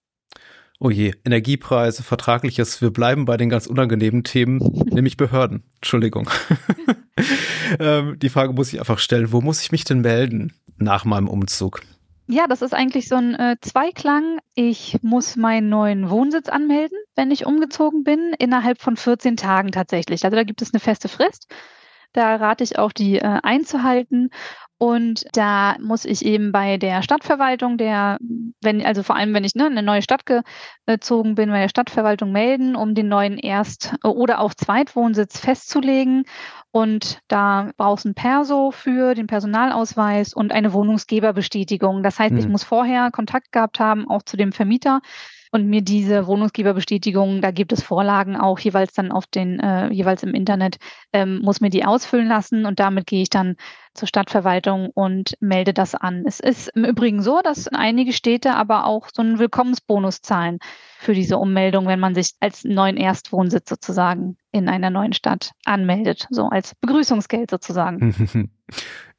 [0.79, 2.83] Oh je, Energiepreise, Vertragliches.
[2.83, 4.59] Wir bleiben bei den ganz unangenehmen Themen,
[4.93, 5.63] nämlich Behörden.
[5.77, 6.29] Entschuldigung.
[7.79, 11.29] ähm, die Frage muss ich einfach stellen, wo muss ich mich denn melden nach meinem
[11.29, 11.81] Umzug?
[12.27, 14.39] Ja, das ist eigentlich so ein äh, Zweiklang.
[14.55, 20.25] Ich muss meinen neuen Wohnsitz anmelden, wenn ich umgezogen bin, innerhalb von 14 Tagen tatsächlich.
[20.25, 21.53] Also da gibt es eine feste Frist.
[22.15, 24.31] Da rate ich auch, die äh, einzuhalten.
[24.79, 28.19] Und da muss ich eben bei der Stadtverwaltung, der,
[28.61, 30.23] wenn, also vor allem, wenn ich ne, in eine neue Stadt
[30.87, 36.25] gezogen bin, bei der Stadtverwaltung melden, um den neuen Erst- oder auch Zweitwohnsitz festzulegen.
[36.73, 42.03] Und da brauchst du ein Perso für den Personalausweis und eine Wohnungsgeberbestätigung.
[42.03, 42.39] Das heißt, hm.
[42.39, 45.01] ich muss vorher Kontakt gehabt haben, auch zu dem Vermieter
[45.55, 50.25] und mir diese Wohnungsgeberbestätigung, da gibt es Vorlagen auch jeweils dann auf den, äh, jeweils
[50.25, 50.79] im Internet,
[51.13, 53.55] ähm, muss mir die ausfüllen lassen und damit gehe ich dann
[53.95, 56.25] zur Stadtverwaltung und melde das an.
[56.27, 60.59] Es ist im Übrigen so, dass einige Städte aber auch so einen Willkommensbonus zahlen
[60.99, 66.27] für diese Ummeldung, wenn man sich als neuen Erstwohnsitz sozusagen in einer neuen Stadt anmeldet,
[66.31, 68.51] so als Begrüßungsgeld sozusagen.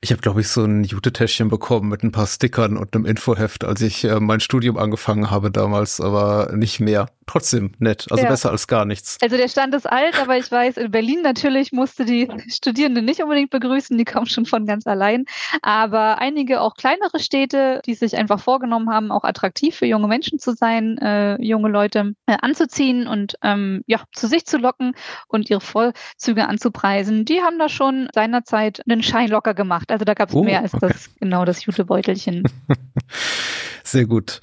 [0.02, 3.64] Ich habe, glaube ich, so ein Jute-Täschchen bekommen mit ein paar Stickern und einem Infoheft,
[3.64, 7.08] als ich äh, mein Studium angefangen habe damals, aber nicht mehr.
[7.26, 8.30] Trotzdem nett, also ja.
[8.30, 9.18] besser als gar nichts.
[9.20, 13.24] Also der Stand ist alt, aber ich weiß, in Berlin natürlich musste die Studierenden nicht
[13.24, 15.26] unbedingt begrüßen, die kommen schon von ganz allein.
[15.62, 20.40] Aber einige auch kleinere Städte, die sich einfach vorgenommen haben, auch attraktiv für junge Menschen
[20.40, 24.96] zu sein, äh, junge Leute äh, anzuziehen und ähm, ja, zu sich zu locken
[25.28, 29.92] und ihre Vollzüge anzupreisen, die haben da schon seinerzeit einen Schein locker gemacht.
[29.92, 30.88] Also da gab es oh, mehr als okay.
[30.88, 32.44] das, genau das Jutebeutelchen.
[33.88, 34.42] Sehr gut.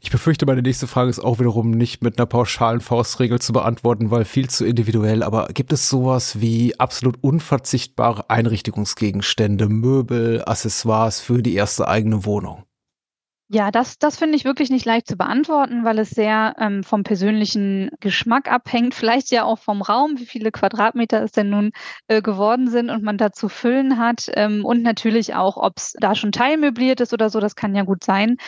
[0.00, 4.12] Ich befürchte, meine nächste Frage ist auch wiederum nicht mit einer pauschalen Faustregel zu beantworten,
[4.12, 5.24] weil viel zu individuell.
[5.24, 12.62] Aber gibt es sowas wie absolut unverzichtbare Einrichtungsgegenstände, Möbel, Accessoires für die erste eigene Wohnung?
[13.54, 17.02] Ja, das, das finde ich wirklich nicht leicht zu beantworten, weil es sehr ähm, vom
[17.02, 21.72] persönlichen Geschmack abhängt, vielleicht ja auch vom Raum, wie viele Quadratmeter es denn nun
[22.08, 25.92] äh, geworden sind und man da zu füllen hat ähm, und natürlich auch, ob es
[26.00, 28.38] da schon teilmöbliert ist oder so, das kann ja gut sein.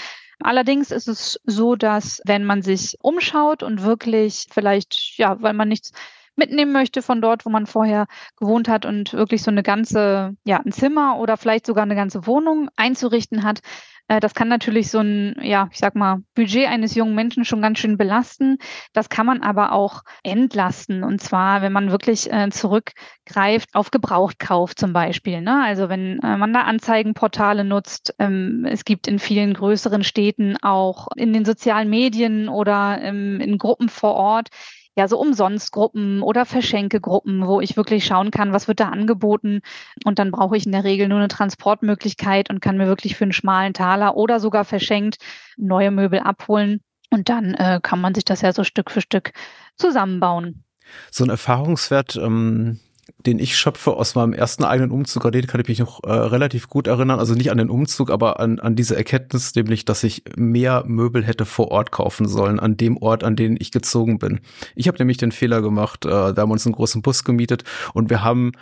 [0.42, 5.68] Allerdings ist es so, dass wenn man sich umschaut und wirklich vielleicht, ja, weil man
[5.68, 5.92] nichts
[6.36, 10.60] mitnehmen möchte von dort, wo man vorher gewohnt hat und wirklich so eine ganze, ja,
[10.64, 13.60] ein Zimmer oder vielleicht sogar eine ganze Wohnung einzurichten hat,
[14.08, 17.62] äh, das kann natürlich so ein, ja, ich sag mal, Budget eines jungen Menschen schon
[17.62, 18.58] ganz schön belasten.
[18.92, 21.04] Das kann man aber auch entlasten.
[21.04, 25.40] Und zwar, wenn man wirklich äh, zurückgreift auf Gebrauchtkauf zum Beispiel.
[25.40, 25.62] Ne?
[25.64, 31.08] Also wenn äh, man da Anzeigenportale nutzt, ähm, es gibt in vielen größeren Städten auch
[31.16, 34.48] in den sozialen Medien oder ähm, in Gruppen vor Ort
[34.96, 39.60] ja so Umsonstgruppen oder Verschenkegruppen, wo ich wirklich schauen kann, was wird da angeboten.
[40.04, 43.24] Und dann brauche ich in der Regel nur eine Transportmöglichkeit und kann mir wirklich für
[43.24, 45.18] einen schmalen Taler oder sogar verschenkt
[45.56, 46.80] neue Möbel abholen.
[47.10, 49.32] Und dann äh, kann man sich das ja so Stück für Stück
[49.76, 50.64] zusammenbauen.
[51.10, 52.80] So ein Erfahrungswert, ähm,
[53.26, 56.12] den ich schöpfe aus meinem ersten eigenen Umzug, an den kann ich mich noch äh,
[56.12, 57.18] relativ gut erinnern.
[57.18, 61.24] Also nicht an den Umzug, aber an, an diese Erkenntnis, nämlich, dass ich mehr Möbel
[61.24, 64.40] hätte vor Ort kaufen sollen, an dem Ort, an den ich gezogen bin.
[64.74, 68.10] Ich habe nämlich den Fehler gemacht, äh, wir haben uns einen großen Bus gemietet und
[68.10, 68.52] wir haben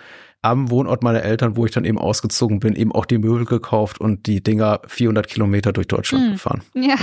[0.42, 4.00] am Wohnort meiner Eltern, wo ich dann eben ausgezogen bin, eben auch die Möbel gekauft
[4.00, 6.32] und die Dinger 400 Kilometer durch Deutschland hm.
[6.32, 6.62] gefahren.
[6.74, 6.96] Ja.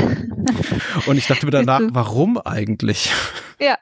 [1.06, 3.12] Und ich dachte mir danach, warum eigentlich?
[3.62, 3.78] Ja,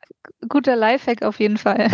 [0.47, 1.89] guter Lifehack auf jeden Fall.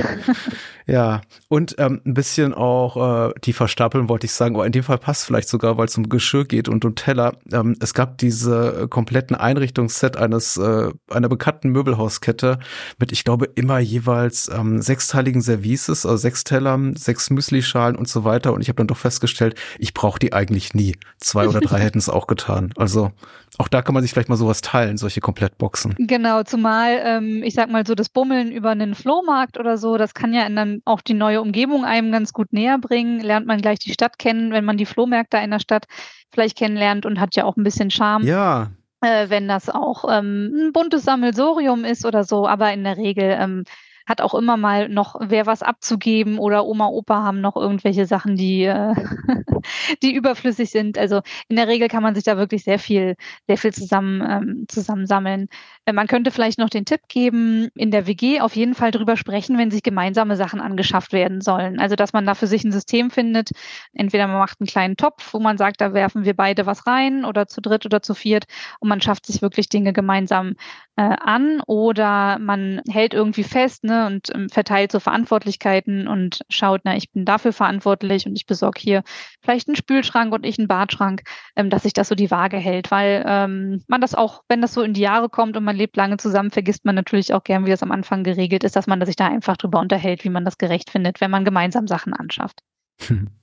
[0.86, 4.84] Ja, und ähm, ein bisschen auch äh, tiefer stapeln wollte ich sagen, aber in dem
[4.84, 7.38] Fall passt vielleicht sogar, weil es um Geschirr geht und um Teller.
[7.52, 12.60] Ähm, es gab diese äh, kompletten Einrichtungsset eines äh, einer bekannten Möbelhauskette
[13.00, 18.24] mit, ich glaube, immer jeweils ähm, sechsteiligen Services, also sechs Tellern, sechs Müslischalen und so
[18.24, 18.54] weiter.
[18.54, 20.96] Und ich habe dann doch festgestellt, ich brauche die eigentlich nie.
[21.18, 22.74] Zwei oder drei hätten es auch getan.
[22.76, 23.12] Also
[23.60, 25.96] auch da kann man sich vielleicht mal sowas teilen, solche Komplettboxen.
[25.98, 30.14] Genau, zumal ähm, ich sag mal so das Bummeln über einen Flohmarkt oder so, das
[30.14, 33.20] kann ja einem auch die neue Umgebung einem ganz gut näher bringen.
[33.20, 35.86] Lernt man gleich die Stadt kennen, wenn man die Flohmärkte einer Stadt
[36.34, 38.26] vielleicht kennenlernt und hat ja auch ein bisschen Charme.
[38.26, 38.72] Ja.
[39.02, 43.38] Äh, wenn das auch ähm, ein buntes Sammelsorium ist oder so, aber in der Regel
[43.40, 43.64] ähm,
[44.06, 48.36] hat auch immer mal noch wer was abzugeben oder Oma, Opa haben noch irgendwelche Sachen,
[48.36, 48.94] die, äh,
[50.04, 50.98] die überflüssig sind.
[50.98, 53.16] Also in der Regel kann man sich da wirklich sehr viel,
[53.48, 55.48] sehr viel zusammen, ähm, zusammensammeln.
[55.86, 59.18] Äh, man könnte vielleicht noch den Tipp geben, in der WG auf jeden Fall drüber
[59.18, 61.80] sprechen, wenn sich gemeinsame Sachen angeschafft werden sollen.
[61.80, 63.52] Also dass man da für sich ein System findet.
[63.94, 67.26] Entweder man macht einen kleinen Topf, wo man sagt, da werfen wir beide was rein
[67.26, 68.46] oder zu dritt oder zu viert
[68.80, 70.56] und man schafft sich wirklich Dinge gemeinsam
[70.96, 76.82] äh, an oder man hält irgendwie fest ne, und ähm, verteilt so Verantwortlichkeiten und schaut,
[76.84, 79.04] na, ich bin dafür verantwortlich und ich besorge hier
[79.42, 81.24] vielleicht einen Spülschrank und ich einen Badschrank,
[81.56, 84.74] ähm, dass sich das so die Waage hält, weil ähm, man das auch, wenn das
[84.74, 87.66] so in die Jahre kommt und man lebt lange zusammen, vergisst man natürlich auch gern,
[87.66, 90.46] wie das am Anfang geregelt ist, dass man sich da einfach drüber unterhält, wie man
[90.46, 92.62] das gerecht findet, wenn man gemeinsam Sachen anschafft.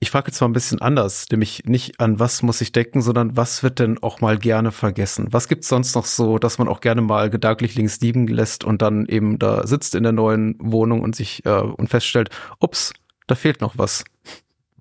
[0.00, 3.36] Ich frage jetzt mal ein bisschen anders, nämlich nicht an was muss ich denken, sondern
[3.36, 5.28] was wird denn auch mal gerne vergessen?
[5.30, 8.82] Was gibt's sonst noch so, dass man auch gerne mal gedanklich links liegen lässt und
[8.82, 12.92] dann eben da sitzt in der neuen Wohnung und sich äh, und feststellt, ups,
[13.26, 14.04] da fehlt noch was.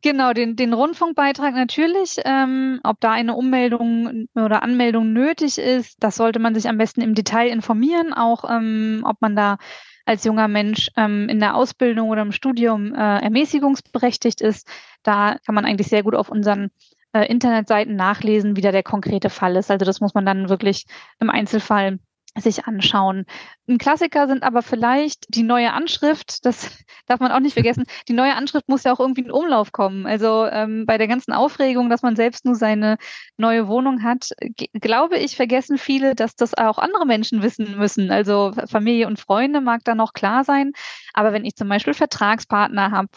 [0.01, 2.17] Genau, den, den Rundfunkbeitrag natürlich.
[2.25, 7.01] Ähm, ob da eine Ummeldung oder Anmeldung nötig ist, das sollte man sich am besten
[7.01, 9.57] im Detail informieren, auch ähm, ob man da
[10.05, 14.67] als junger Mensch ähm, in der Ausbildung oder im Studium äh, ermäßigungsberechtigt ist.
[15.03, 16.69] Da kann man eigentlich sehr gut auf unseren
[17.13, 19.71] äh, Internetseiten nachlesen, wie da der konkrete Fall ist.
[19.71, 20.85] Also das muss man dann wirklich
[21.19, 21.99] im Einzelfall
[22.37, 23.25] sich anschauen.
[23.67, 26.69] Ein Klassiker sind aber vielleicht die neue Anschrift, das
[27.07, 27.85] darf man auch nicht vergessen.
[28.07, 30.05] Die neue Anschrift muss ja auch irgendwie in Umlauf kommen.
[30.05, 32.97] Also ähm, bei der ganzen Aufregung, dass man selbst nur seine
[33.37, 34.29] neue Wohnung hat,
[34.73, 38.11] glaube ich, vergessen viele, dass das auch andere Menschen wissen müssen.
[38.11, 40.71] Also Familie und Freunde mag da noch klar sein.
[41.13, 43.09] Aber wenn ich zum Beispiel Vertragspartner habe,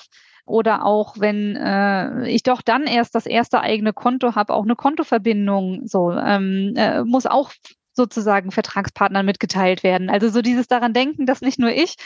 [0.47, 4.77] oder auch wenn äh, ich doch dann erst das erste eigene Konto habe, auch eine
[4.77, 7.51] Kontoverbindung, so ähm, äh, muss auch
[7.95, 10.11] sozusagen Vertragspartnern mitgeteilt werden.
[10.11, 11.97] Also so dieses daran denken, dass nicht nur ich,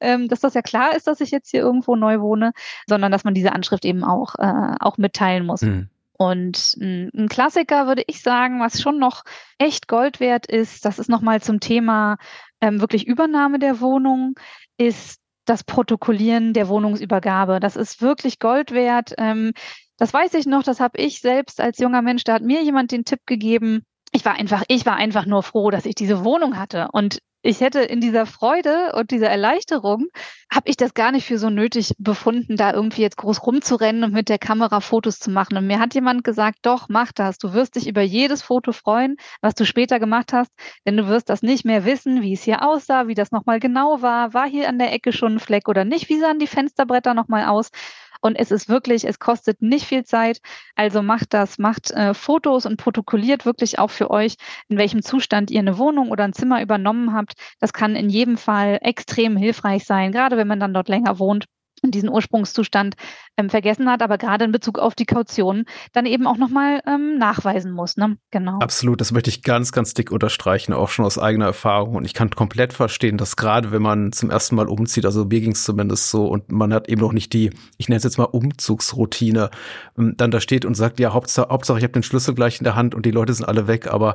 [0.00, 2.52] ähm, dass das ja klar ist, dass ich jetzt hier irgendwo neu wohne,
[2.86, 5.62] sondern dass man diese Anschrift eben auch, äh, auch mitteilen muss.
[5.62, 5.88] Mhm.
[6.18, 9.24] Und ein Klassiker würde ich sagen, was schon noch
[9.58, 12.16] echt Gold wert ist, das ist nochmal zum Thema
[12.60, 14.34] ähm, wirklich Übernahme der Wohnung,
[14.78, 17.60] ist das Protokollieren der Wohnungsübergabe.
[17.60, 19.14] Das ist wirklich Gold wert.
[19.18, 19.52] Ähm,
[19.98, 22.92] das weiß ich noch, das habe ich selbst als junger Mensch, da hat mir jemand
[22.92, 26.58] den Tipp gegeben, ich war einfach, ich war einfach nur froh, dass ich diese Wohnung
[26.58, 26.88] hatte.
[26.92, 30.06] Und ich hätte in dieser Freude und dieser Erleichterung,
[30.52, 34.12] habe ich das gar nicht für so nötig befunden, da irgendwie jetzt groß rumzurennen und
[34.12, 35.56] mit der Kamera Fotos zu machen.
[35.56, 37.38] Und mir hat jemand gesagt, doch, mach das.
[37.38, 40.50] Du wirst dich über jedes Foto freuen, was du später gemacht hast,
[40.86, 44.02] denn du wirst das nicht mehr wissen, wie es hier aussah, wie das nochmal genau
[44.02, 44.34] war.
[44.34, 46.08] War hier an der Ecke schon ein Fleck oder nicht?
[46.08, 47.70] Wie sahen die Fensterbretter nochmal aus?
[48.20, 50.40] Und es ist wirklich, es kostet nicht viel Zeit.
[50.74, 54.36] Also macht das, macht äh, Fotos und protokolliert wirklich auch für euch,
[54.68, 57.34] in welchem Zustand ihr eine Wohnung oder ein Zimmer übernommen habt.
[57.60, 61.46] Das kann in jedem Fall extrem hilfreich sein, gerade wenn man dann dort länger wohnt
[61.82, 62.96] diesen Ursprungszustand
[63.36, 67.18] ähm, vergessen hat, aber gerade in Bezug auf die Kaution dann eben auch nochmal ähm,
[67.18, 67.96] nachweisen muss.
[67.96, 68.16] Ne?
[68.30, 68.58] Genau.
[68.60, 71.96] Absolut, das möchte ich ganz, ganz dick unterstreichen, auch schon aus eigener Erfahrung.
[71.96, 75.40] Und ich kann komplett verstehen, dass gerade wenn man zum ersten Mal umzieht, also mir
[75.40, 78.18] ging es zumindest so, und man hat eben noch nicht die, ich nenne es jetzt
[78.18, 79.50] mal Umzugsroutine,
[79.98, 82.64] ähm, dann da steht und sagt, ja, Hauptsache, Hauptsache ich habe den Schlüssel gleich in
[82.64, 84.14] der Hand und die Leute sind alle weg, aber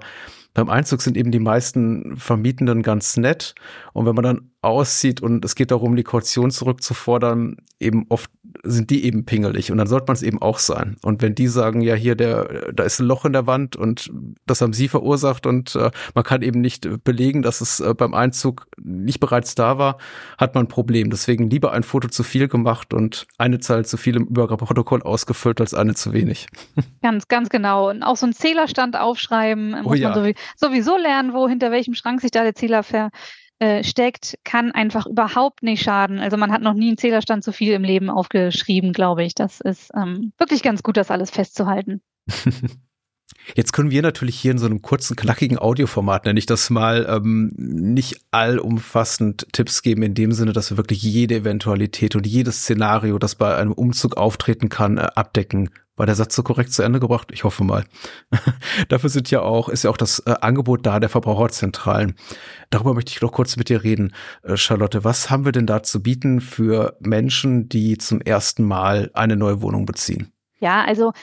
[0.53, 3.55] beim Einzug sind eben die meisten Vermietenden ganz nett.
[3.93, 8.29] Und wenn man dann aussieht und es geht darum, die Kaution zurückzufordern, eben oft
[8.63, 10.97] sind die eben pingelig und dann sollte man es eben auch sein.
[11.03, 14.11] Und wenn die sagen, ja hier, der, da ist ein Loch in der Wand und
[14.45, 18.13] das haben sie verursacht und äh, man kann eben nicht belegen, dass es äh, beim
[18.13, 19.97] Einzug nicht bereits da war,
[20.37, 21.09] hat man ein Problem.
[21.09, 25.61] Deswegen lieber ein Foto zu viel gemacht und eine Zahl zu viel im Übergabeprotokoll ausgefüllt
[25.61, 26.47] als eine zu wenig.
[27.01, 27.89] Ganz, ganz genau.
[27.89, 30.09] Und auch so einen Zählerstand aufschreiben, muss oh ja.
[30.09, 33.09] man sowieso lernen, wo hinter welchem Schrank sich da der Zähler ver
[33.62, 36.17] äh, steckt, kann einfach überhaupt nicht schaden.
[36.17, 39.36] Also man hat noch nie einen Zählerstand so viel im Leben aufgeschrieben, glaube ich.
[39.36, 42.02] Das ist ähm, wirklich ganz gut, das alles festzuhalten.
[43.56, 47.06] Jetzt können wir natürlich hier in so einem kurzen, knackigen Audioformat, nenne ich das mal,
[47.08, 52.63] ähm, nicht allumfassend Tipps geben, in dem Sinne, dass wir wirklich jede Eventualität und jedes
[52.63, 55.69] Szenario, das bei einem Umzug auftreten kann, äh, abdecken
[56.01, 57.27] war der Satz so korrekt zu Ende gebracht?
[57.31, 57.85] Ich hoffe mal.
[58.89, 62.15] Dafür sind ja auch, ist ja auch das äh, Angebot da der Verbraucherzentralen.
[62.71, 64.11] Darüber möchte ich noch kurz mit dir reden.
[64.41, 69.11] Äh, Charlotte, was haben wir denn da zu bieten für Menschen, die zum ersten Mal
[69.13, 70.31] eine neue Wohnung beziehen?
[70.59, 71.13] Ja, also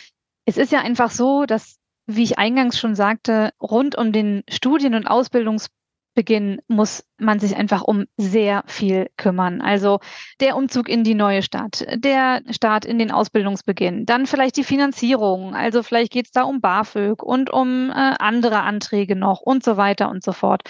[0.44, 4.94] es ist ja einfach so, dass wie ich eingangs schon sagte, rund um den Studien-
[4.94, 5.70] und Ausbildungs
[6.18, 9.60] Beginn muss man sich einfach um sehr viel kümmern.
[9.60, 10.00] Also
[10.40, 15.54] der Umzug in die neue Stadt, der Start in den Ausbildungsbeginn, dann vielleicht die Finanzierung,
[15.54, 19.76] also vielleicht geht es da um BAföG und um äh, andere Anträge noch und so
[19.76, 20.62] weiter und so fort.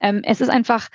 [0.00, 0.88] Ähm, es ist einfach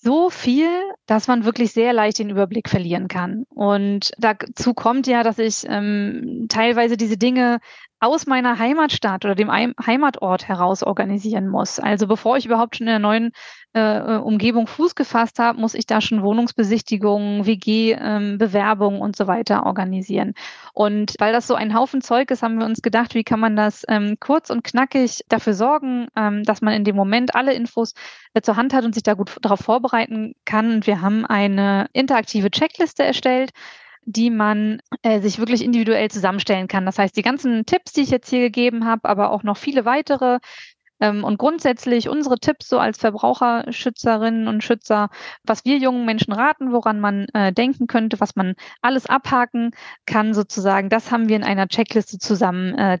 [0.00, 0.68] so viel,
[1.06, 3.44] dass man wirklich sehr leicht den Überblick verlieren kann.
[3.48, 7.58] Und dazu kommt ja, dass ich ähm, teilweise diese Dinge
[8.00, 11.80] aus meiner Heimatstadt oder dem Heimatort heraus organisieren muss.
[11.80, 13.32] Also bevor ich überhaupt schon in der neuen
[13.74, 19.26] äh, äh, Umgebung Fuß gefasst habe, muss ich da schon Wohnungsbesichtigungen, WG-Bewerbungen ähm, und so
[19.26, 20.32] weiter organisieren.
[20.72, 23.56] Und weil das so ein Haufen Zeug ist, haben wir uns gedacht, wie kann man
[23.56, 27.92] das ähm, kurz und knackig dafür sorgen, ähm, dass man in dem Moment alle Infos
[28.32, 30.72] äh, zur Hand hat und sich da gut darauf vorbereiten kann.
[30.72, 33.50] Und wir haben eine interaktive Checkliste erstellt,
[34.06, 36.86] die man äh, sich wirklich individuell zusammenstellen kann.
[36.86, 39.84] Das heißt, die ganzen Tipps, die ich jetzt hier gegeben habe, aber auch noch viele
[39.84, 40.38] weitere
[41.24, 45.10] und grundsätzlich unsere Tipps so als Verbraucherschützerinnen und Schützer,
[45.44, 49.72] was wir jungen Menschen raten, woran man äh, denken könnte, was man alles abhaken
[50.06, 52.98] kann sozusagen, das haben wir in einer Checkliste zusammen äh.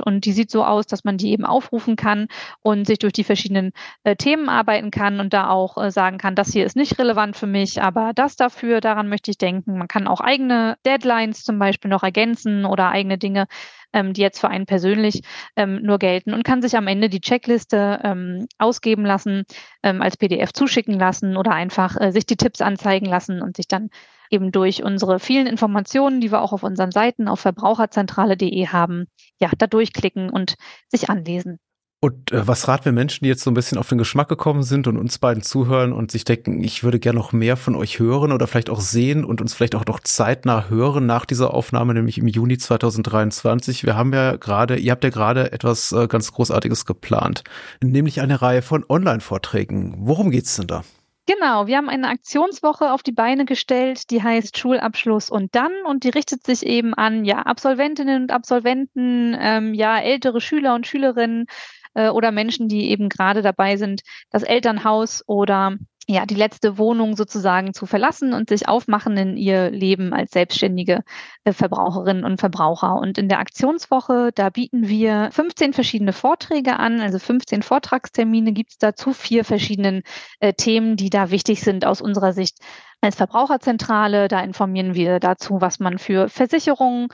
[0.00, 2.28] Und die sieht so aus, dass man die eben aufrufen kann
[2.60, 3.72] und sich durch die verschiedenen
[4.04, 7.36] äh, Themen arbeiten kann und da auch äh, sagen kann, das hier ist nicht relevant
[7.36, 9.78] für mich, aber das dafür, daran möchte ich denken.
[9.78, 13.46] Man kann auch eigene Deadlines zum Beispiel noch ergänzen oder eigene Dinge
[13.94, 15.22] ähm, die jetzt für einen persönlich
[15.56, 19.44] ähm, nur gelten und kann sich am Ende die Checkliste ähm, ausgeben lassen,
[19.82, 23.68] ähm, als PDF zuschicken lassen oder einfach äh, sich die Tipps anzeigen lassen und sich
[23.68, 23.88] dann
[24.30, 29.06] eben durch unsere vielen Informationen, die wir auch auf unseren Seiten auf verbraucherzentrale.de haben,
[29.40, 30.56] ja, da durchklicken und
[30.88, 31.58] sich anlesen.
[32.04, 34.62] Und äh, was raten wir Menschen, die jetzt so ein bisschen auf den Geschmack gekommen
[34.62, 37.98] sind und uns beiden zuhören und sich denken, ich würde gerne noch mehr von euch
[37.98, 41.94] hören oder vielleicht auch sehen und uns vielleicht auch noch zeitnah hören nach dieser Aufnahme,
[41.94, 43.86] nämlich im Juni 2023.
[43.86, 47.42] Wir haben ja gerade, ihr habt ja gerade etwas äh, ganz Großartiges geplant,
[47.82, 49.94] nämlich eine Reihe von Online-Vorträgen.
[50.00, 50.84] Worum geht's denn da?
[51.26, 56.04] Genau, wir haben eine Aktionswoche auf die Beine gestellt, die heißt Schulabschluss und dann und
[56.04, 61.46] die richtet sich eben an ja Absolventinnen und Absolventen, ähm, ja ältere Schüler und Schülerinnen
[61.94, 65.76] äh, oder Menschen, die eben gerade dabei sind, das Elternhaus oder
[66.06, 71.02] ja, die letzte Wohnung sozusagen zu verlassen und sich aufmachen in ihr Leben als selbstständige
[71.44, 72.96] äh, Verbraucherinnen und Verbraucher.
[72.96, 78.72] Und in der Aktionswoche, da bieten wir 15 verschiedene Vorträge an, also 15 Vortragstermine gibt
[78.72, 80.02] es dazu, vier verschiedenen
[80.40, 82.58] äh, Themen, die da wichtig sind aus unserer Sicht
[83.00, 84.28] als Verbraucherzentrale.
[84.28, 87.08] Da informieren wir dazu, was man für Versicherungen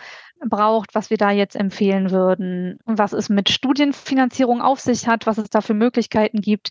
[0.49, 5.39] braucht, was wir da jetzt empfehlen würden, was es mit Studienfinanzierung auf sich hat, was
[5.39, 6.71] es da für Möglichkeiten gibt.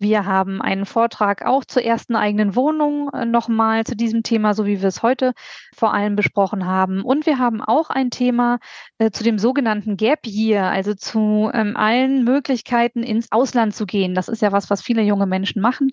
[0.00, 4.64] Wir haben einen Vortrag auch zur ersten eigenen Wohnung äh, nochmal zu diesem Thema, so
[4.64, 5.32] wie wir es heute
[5.74, 7.02] vor allem besprochen haben.
[7.02, 8.60] Und wir haben auch ein Thema
[8.98, 14.14] äh, zu dem sogenannten Gap Year, also zu ähm, allen Möglichkeiten ins Ausland zu gehen.
[14.14, 15.90] Das ist ja was, was viele junge Menschen machen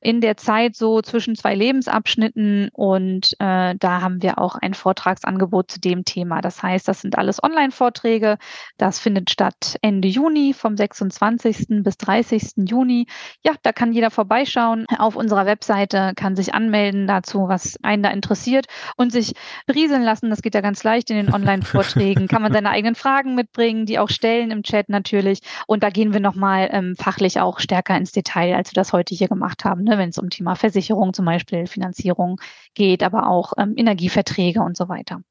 [0.00, 5.70] in der Zeit so zwischen zwei Lebensabschnitten und äh, da haben wir auch ein Vortragsangebot
[5.70, 6.40] zu dem Thema.
[6.40, 8.38] Das heißt, das sind alles Online-Vorträge.
[8.76, 11.82] Das findet statt Ende Juni vom 26.
[11.82, 12.68] bis 30.
[12.68, 13.06] Juni.
[13.44, 18.10] Ja, da kann jeder vorbeischauen auf unserer Webseite, kann sich anmelden dazu, was einen da
[18.10, 19.32] interessiert und sich
[19.66, 20.30] berieseln lassen.
[20.30, 22.28] Das geht ja ganz leicht in den Online-Vorträgen.
[22.28, 25.40] kann man seine eigenen Fragen mitbringen, die auch stellen im Chat natürlich.
[25.66, 29.14] Und da gehen wir nochmal ähm, fachlich auch stärker ins Detail, als wir das heute
[29.14, 29.98] hier gemacht haben, ne?
[29.98, 32.40] wenn es um Thema Versicherung zum Beispiel, Finanzierung
[32.74, 35.22] geht, aber auch ähm, Energieverträge und so weiter.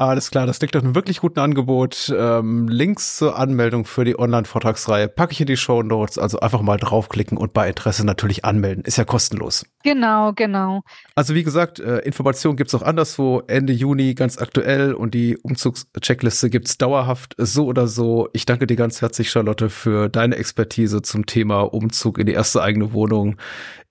[0.00, 2.10] Alles klar, das klingt nach einem wirklich guten Angebot.
[2.16, 6.16] Ähm, Links zur Anmeldung für die Online-Vortragsreihe packe ich in die Show Notes.
[6.16, 8.82] Also einfach mal draufklicken und bei Interesse natürlich anmelden.
[8.84, 9.66] Ist ja kostenlos.
[9.82, 10.80] Genau, genau.
[11.14, 13.42] Also wie gesagt, äh, Informationen gibt's auch anderswo.
[13.46, 18.30] Ende Juni ganz aktuell und die Umzugscheckliste gibt's dauerhaft so oder so.
[18.32, 22.62] Ich danke dir ganz herzlich, Charlotte, für deine Expertise zum Thema Umzug in die erste
[22.62, 23.36] eigene Wohnung.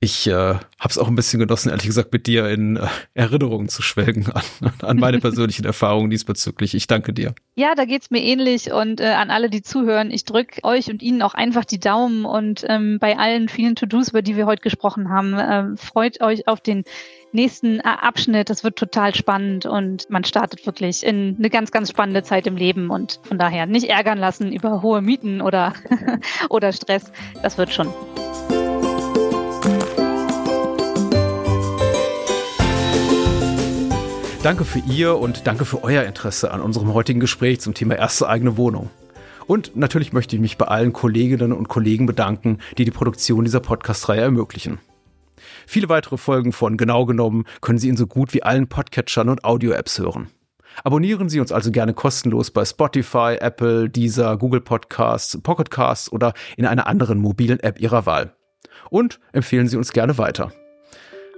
[0.01, 3.67] Ich äh, habe es auch ein bisschen genossen, ehrlich gesagt, mit dir in äh, Erinnerungen
[3.67, 6.73] zu schwelgen an, an meine persönlichen Erfahrungen diesbezüglich.
[6.73, 7.35] Ich danke dir.
[7.55, 11.01] Ja, da geht's mir ähnlich und äh, an alle, die zuhören, ich drücke euch und
[11.01, 14.61] Ihnen auch einfach die Daumen und ähm, bei allen vielen To-Dos, über die wir heute
[14.61, 16.85] gesprochen haben, äh, freut euch auf den
[17.33, 18.49] nächsten äh, Abschnitt.
[18.49, 22.55] Das wird total spannend und man startet wirklich in eine ganz, ganz spannende Zeit im
[22.55, 25.73] Leben und von daher nicht ärgern lassen über hohe Mieten oder,
[26.49, 27.11] oder Stress.
[27.43, 27.93] Das wird schon.
[34.41, 38.29] Danke für Ihr und danke für euer Interesse an unserem heutigen Gespräch zum Thema erste
[38.29, 38.89] eigene Wohnung.
[39.47, 43.59] Und natürlich möchte ich mich bei allen Kolleginnen und Kollegen bedanken, die die Produktion dieser
[43.59, 44.79] Podcast-Reihe ermöglichen.
[45.67, 49.43] Viele weitere Folgen von Genau genommen können Sie in so gut wie allen Podcatchern und
[49.43, 50.29] Audio-Apps hören.
[50.85, 56.33] Abonnieren Sie uns also gerne kostenlos bei Spotify, Apple, Deezer, Google Podcasts, Pocket Casts oder
[56.55, 58.33] in einer anderen mobilen App Ihrer Wahl.
[58.89, 60.53] Und empfehlen Sie uns gerne weiter.